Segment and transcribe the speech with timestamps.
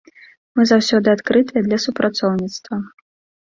[0.59, 2.81] Мы заўсёды адкрытыя для супрацоўніцтва.